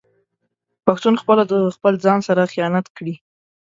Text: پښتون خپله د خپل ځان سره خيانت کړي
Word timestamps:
پښتون 0.85 1.15
خپله 1.21 1.43
د 1.51 1.53
خپل 1.75 1.93
ځان 2.05 2.19
سره 2.27 2.49
خيانت 2.53 2.85
کړي 2.97 3.15